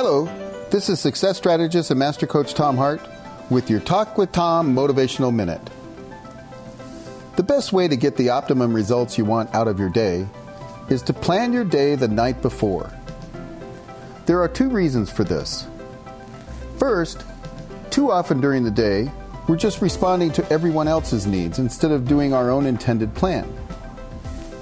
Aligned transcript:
Hello, 0.00 0.26
this 0.70 0.88
is 0.88 1.00
success 1.00 1.38
strategist 1.38 1.90
and 1.90 1.98
master 1.98 2.24
coach 2.24 2.54
Tom 2.54 2.76
Hart 2.76 3.00
with 3.50 3.68
your 3.68 3.80
Talk 3.80 4.16
with 4.16 4.30
Tom 4.30 4.72
Motivational 4.72 5.34
Minute. 5.34 5.70
The 7.34 7.42
best 7.42 7.72
way 7.72 7.88
to 7.88 7.96
get 7.96 8.16
the 8.16 8.28
optimum 8.28 8.72
results 8.72 9.18
you 9.18 9.24
want 9.24 9.52
out 9.52 9.66
of 9.66 9.80
your 9.80 9.88
day 9.90 10.28
is 10.88 11.02
to 11.02 11.12
plan 11.12 11.52
your 11.52 11.64
day 11.64 11.96
the 11.96 12.06
night 12.06 12.40
before. 12.42 12.92
There 14.26 14.40
are 14.40 14.46
two 14.46 14.70
reasons 14.70 15.10
for 15.10 15.24
this. 15.24 15.66
First, 16.78 17.24
too 17.90 18.12
often 18.12 18.40
during 18.40 18.62
the 18.62 18.70
day, 18.70 19.10
we're 19.48 19.56
just 19.56 19.82
responding 19.82 20.30
to 20.34 20.48
everyone 20.48 20.86
else's 20.86 21.26
needs 21.26 21.58
instead 21.58 21.90
of 21.90 22.06
doing 22.06 22.32
our 22.32 22.52
own 22.52 22.66
intended 22.66 23.16
plan. 23.16 23.52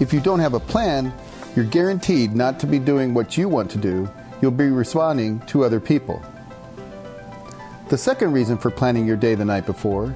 If 0.00 0.14
you 0.14 0.20
don't 0.20 0.40
have 0.40 0.54
a 0.54 0.60
plan, 0.60 1.12
you're 1.54 1.66
guaranteed 1.66 2.34
not 2.34 2.58
to 2.60 2.66
be 2.66 2.78
doing 2.78 3.12
what 3.12 3.36
you 3.36 3.50
want 3.50 3.70
to 3.72 3.78
do, 3.78 4.08
you'll 4.40 4.50
be 4.50 4.68
responding 4.68 5.40
to 5.46 5.64
other 5.64 5.80
people. 5.80 6.22
The 7.88 7.98
second 7.98 8.32
reason 8.32 8.58
for 8.58 8.70
planning 8.70 9.06
your 9.06 9.16
day 9.16 9.34
the 9.34 9.44
night 9.44 9.64
before 9.66 10.14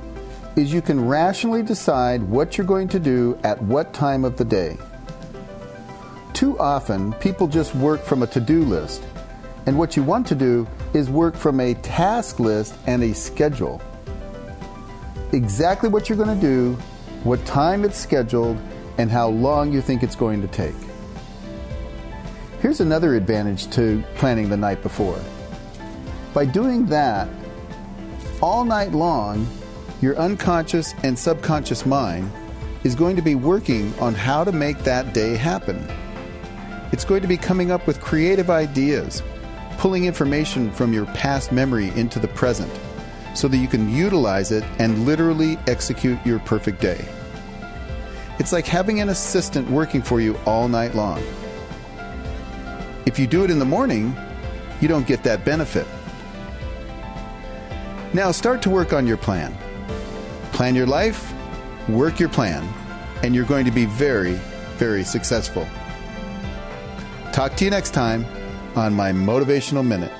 is 0.57 0.73
you 0.73 0.83
can 0.83 1.07
rationally 1.07 1.63
decide 1.63 2.23
what 2.23 2.59
you're 2.59 2.67
going 2.67 2.89
to 2.89 2.99
do 2.99 3.39
at 3.45 3.63
what 3.63 3.93
time 3.95 4.25
of 4.25 4.37
the 4.37 4.45
day. 4.45 4.77
Too 6.33 6.59
often, 6.59 7.13
people 7.15 7.47
just 7.47 7.75
work 7.75 8.03
from 8.03 8.23
a 8.23 8.27
to 8.29 8.41
do 8.41 8.65
list, 8.65 9.05
and 9.67 9.79
what 9.79 9.97
you 9.97 10.03
want 10.03 10.27
to 10.29 10.35
do 10.35 10.67
is 10.95 11.09
work 11.09 11.37
from 11.37 11.61
a 11.61 11.75
task 11.75 12.41
list 12.41 12.75
and 12.87 13.03
a 13.05 13.15
schedule. 13.15 13.81
Exactly 15.33 15.89
what 15.89 16.09
you're 16.09 16.19
going 16.19 16.35
to 16.35 16.47
do, 16.47 16.75
what 17.23 17.45
time 17.47 17.85
it's 17.85 17.97
scheduled, 17.97 18.59
and 18.99 19.11
how 19.11 19.29
long 19.29 19.73
you 19.73 19.81
think 19.81 20.03
it's 20.03 20.17
going 20.17 20.41
to 20.43 20.49
take. 20.49 20.75
Here's 22.61 22.81
another 22.81 23.15
advantage 23.15 23.71
to 23.71 24.05
planning 24.17 24.51
the 24.51 24.57
night 24.57 24.83
before. 24.83 25.19
By 26.35 26.45
doing 26.45 26.85
that, 26.87 27.27
all 28.43 28.65
night 28.65 28.93
long, 28.93 29.49
your 30.03 30.15
unconscious 30.19 30.93
and 31.03 31.19
subconscious 31.19 31.87
mind 31.87 32.31
is 32.85 32.95
going 32.95 33.17
to 33.17 33.23
be 33.23 33.35
working 33.35 33.95
on 33.99 34.13
how 34.13 34.45
to 34.45 34.53
make 34.53 34.79
that 34.81 35.15
day 35.15 35.37
happen. 35.37 35.89
It's 36.93 37.05
going 37.05 37.23
to 37.23 37.29
be 37.29 37.39
coming 37.39 37.71
up 37.71 37.87
with 37.87 37.99
creative 38.03 38.51
ideas, 38.51 39.23
pulling 39.79 40.05
information 40.05 40.71
from 40.71 40.93
your 40.93 41.07
past 41.07 41.53
memory 41.53 41.89
into 41.97 42.19
the 42.19 42.29
present 42.29 42.71
so 43.35 43.49
that 43.49 43.57
you 43.57 43.69
can 43.69 43.89
utilize 43.89 44.53
it 44.53 44.65
and 44.79 45.07
literally 45.07 45.57
execute 45.67 46.19
your 46.27 46.41
perfect 46.41 46.83
day. 46.83 47.09
It's 48.39 48.53
like 48.53 48.67
having 48.67 49.01
an 49.01 49.09
assistant 49.09 49.71
working 49.71 50.03
for 50.03 50.21
you 50.21 50.39
all 50.45 50.69
night 50.69 50.95
long. 50.95 51.23
If 53.11 53.19
you 53.19 53.27
do 53.27 53.43
it 53.43 53.51
in 53.51 53.59
the 53.59 53.65
morning, 53.65 54.17
you 54.81 54.87
don't 54.87 55.05
get 55.05 55.25
that 55.25 55.45
benefit. 55.45 55.85
Now 58.15 58.31
start 58.31 58.63
to 58.63 58.71
work 58.71 58.93
on 58.93 59.05
your 59.05 59.17
plan. 59.17 59.53
Plan 60.53 60.77
your 60.77 60.87
life, 60.87 61.35
work 61.89 62.21
your 62.21 62.29
plan, 62.29 62.63
and 63.25 63.35
you're 63.35 63.45
going 63.47 63.65
to 63.65 63.73
be 63.73 63.85
very, 63.85 64.35
very 64.77 65.03
successful. 65.03 65.67
Talk 67.33 67.57
to 67.57 67.65
you 67.65 67.73
next 67.73 67.91
time 67.91 68.25
on 68.77 68.95
my 68.95 69.11
Motivational 69.11 69.85
Minute. 69.85 70.13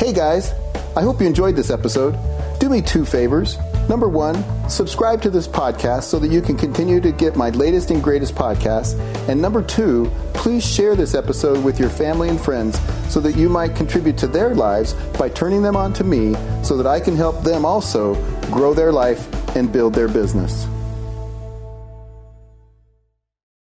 Hey 0.00 0.12
guys, 0.12 0.52
I 0.96 1.02
hope 1.02 1.20
you 1.20 1.28
enjoyed 1.28 1.54
this 1.54 1.70
episode. 1.70 2.18
Do 2.58 2.68
me 2.68 2.82
two 2.82 3.04
favors. 3.04 3.56
Number 3.88 4.08
one, 4.08 4.42
subscribe 4.70 5.20
to 5.22 5.30
this 5.30 5.48
podcast 5.48 6.04
so 6.04 6.18
that 6.18 6.30
you 6.30 6.40
can 6.40 6.56
continue 6.56 7.00
to 7.00 7.12
get 7.12 7.36
my 7.36 7.50
latest 7.50 7.90
and 7.90 8.02
greatest 8.02 8.34
podcasts. 8.34 8.98
And 9.28 9.40
number 9.40 9.62
two, 9.62 10.10
please 10.34 10.64
share 10.64 10.96
this 10.96 11.14
episode 11.14 11.62
with 11.64 11.78
your 11.78 11.90
family 11.90 12.28
and 12.28 12.40
friends 12.40 12.80
so 13.12 13.20
that 13.20 13.36
you 13.36 13.48
might 13.48 13.76
contribute 13.76 14.16
to 14.18 14.26
their 14.26 14.54
lives 14.54 14.94
by 15.18 15.28
turning 15.28 15.62
them 15.62 15.76
on 15.76 15.92
to 15.94 16.04
me 16.04 16.34
so 16.62 16.76
that 16.76 16.86
I 16.86 17.00
can 17.00 17.16
help 17.16 17.42
them 17.42 17.64
also 17.64 18.14
grow 18.50 18.72
their 18.72 18.92
life 18.92 19.28
and 19.56 19.72
build 19.72 19.94
their 19.94 20.08
business. 20.08 20.66